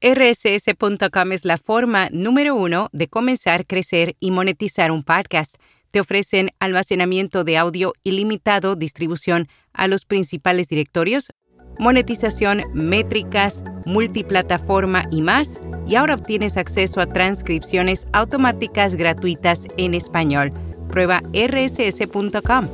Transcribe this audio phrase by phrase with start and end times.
[0.00, 5.56] rss.com es la forma número uno de comenzar, crecer y monetizar un podcast.
[5.90, 11.32] Te ofrecen almacenamiento de audio ilimitado, distribución a los principales directorios,
[11.78, 15.60] monetización, métricas, multiplataforma y más.
[15.86, 20.52] Y ahora obtienes acceso a transcripciones automáticas gratuitas en español.
[20.88, 22.68] Prueba rss.com.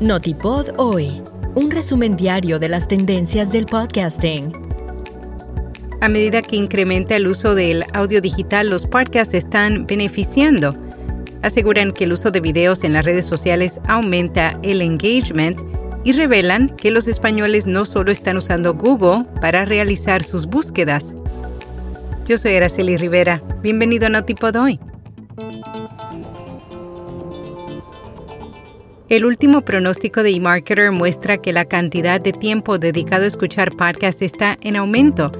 [0.00, 1.22] Notipod hoy,
[1.54, 4.73] un resumen diario de las tendencias del podcasting.
[6.04, 10.74] A medida que incrementa el uso del audio digital, los podcasts están beneficiando.
[11.40, 15.58] Aseguran que el uso de videos en las redes sociales aumenta el engagement
[16.04, 21.14] y revelan que los españoles no solo están usando Google para realizar sus búsquedas.
[22.26, 23.40] Yo soy Araceli Rivera.
[23.62, 24.78] Bienvenido a Notipod hoy.
[29.08, 34.20] El último pronóstico de eMarketer muestra que la cantidad de tiempo dedicado a escuchar podcasts
[34.20, 35.32] está en aumento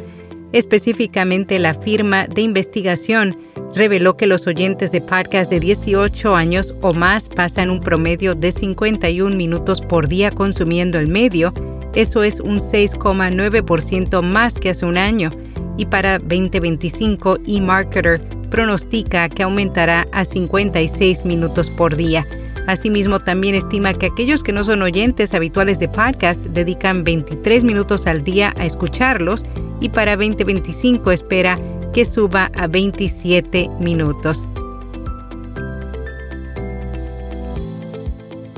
[0.54, 3.36] Específicamente, la firma de investigación
[3.74, 8.52] reveló que los oyentes de podcast de 18 años o más pasan un promedio de
[8.52, 11.52] 51 minutos por día consumiendo el medio.
[11.92, 15.32] Eso es un 6,9% más que hace un año.
[15.76, 22.24] Y para 2025, eMarketer pronostica que aumentará a 56 minutos por día.
[22.68, 28.06] Asimismo, también estima que aquellos que no son oyentes habituales de podcast dedican 23 minutos
[28.06, 29.44] al día a escucharlos
[29.80, 31.58] y para 2025 espera
[31.92, 34.46] que suba a 27 minutos.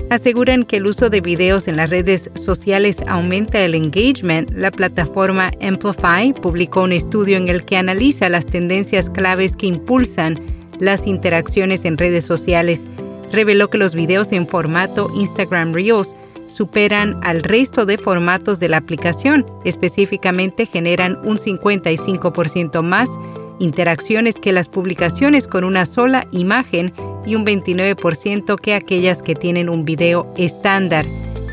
[0.09, 4.48] Aseguran que el uso de videos en las redes sociales aumenta el engagement.
[4.53, 10.41] La plataforma Amplify publicó un estudio en el que analiza las tendencias claves que impulsan
[10.78, 12.87] las interacciones en redes sociales.
[13.33, 16.14] Reveló que los videos en formato Instagram Reels
[16.49, 19.47] superan al resto de formatos de la aplicación.
[19.65, 23.11] Específicamente generan un 55% más
[23.59, 26.93] interacciones que las publicaciones con una sola imagen
[27.25, 31.05] y un 29% que aquellas que tienen un video estándar.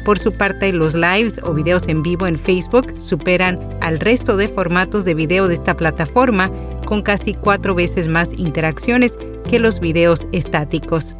[0.05, 4.49] Por su parte, los lives o videos en vivo en Facebook superan al resto de
[4.49, 6.51] formatos de video de esta plataforma
[6.85, 9.17] con casi cuatro veces más interacciones
[9.49, 11.15] que los videos estáticos.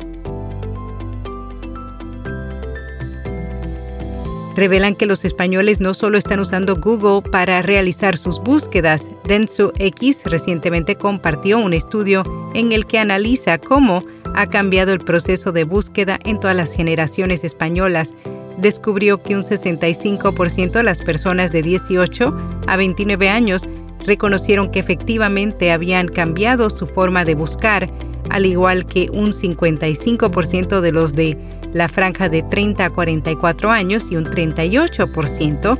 [4.55, 9.09] Revelan que los españoles no solo están usando Google para realizar sus búsquedas.
[9.25, 14.01] Densu X recientemente compartió un estudio en el que analiza cómo
[14.35, 18.13] ha cambiado el proceso de búsqueda en todas las generaciones españolas.
[18.57, 22.37] Descubrió que un 65% de las personas de 18
[22.67, 23.67] a 29 años
[24.05, 27.89] reconocieron que efectivamente habían cambiado su forma de buscar,
[28.29, 31.37] al igual que un 55% de los de
[31.73, 35.79] la franja de 30 a 44 años y un 38%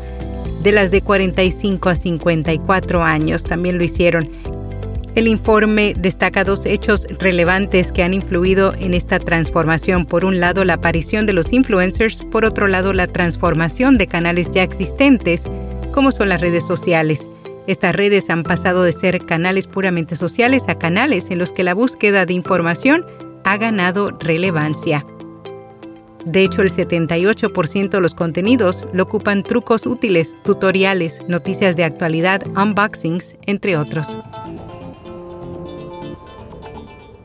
[0.64, 4.30] de las de 45 a 54 años también lo hicieron.
[5.16, 10.06] El informe destaca dos hechos relevantes que han influido en esta transformación.
[10.06, 14.50] Por un lado, la aparición de los influencers, por otro lado, la transformación de canales
[14.50, 15.44] ya existentes,
[15.92, 17.28] como son las redes sociales.
[17.66, 21.74] Estas redes han pasado de ser canales puramente sociales a canales en los que la
[21.74, 23.06] búsqueda de información
[23.46, 25.06] ha ganado relevancia.
[26.26, 32.46] De hecho, el 78% de los contenidos lo ocupan trucos útiles, tutoriales, noticias de actualidad,
[32.56, 34.16] unboxings, entre otros.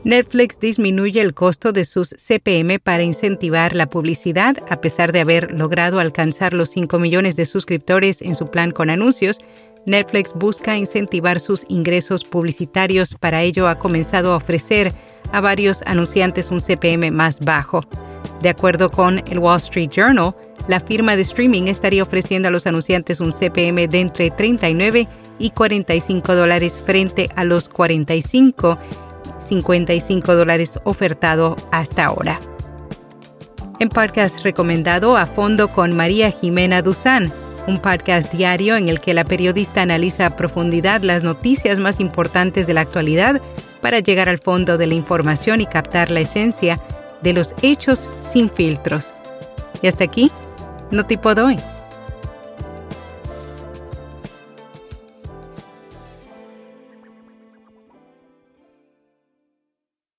[0.05, 5.51] Netflix disminuye el costo de sus CPM para incentivar la publicidad a pesar de haber
[5.51, 9.39] logrado alcanzar los 5 millones de suscriptores en su plan con anuncios.
[9.85, 14.93] Netflix busca incentivar sus ingresos publicitarios, para ello ha comenzado a ofrecer
[15.31, 17.81] a varios anunciantes un CPM más bajo.
[18.41, 20.35] De acuerdo con el Wall Street Journal,
[20.67, 25.07] la firma de streaming estaría ofreciendo a los anunciantes un CPM de entre 39
[25.39, 28.77] y 45 dólares frente a los 45
[29.39, 32.39] 55 dólares ofertado hasta ahora.
[33.79, 37.33] En podcast recomendado a fondo con María Jimena Duzán,
[37.67, 42.67] un podcast diario en el que la periodista analiza a profundidad las noticias más importantes
[42.67, 43.41] de la actualidad
[43.81, 46.77] para llegar al fondo de la información y captar la esencia
[47.21, 49.13] de los hechos sin filtros.
[49.81, 50.31] Y hasta aquí,
[50.91, 51.57] no te puedo hoy.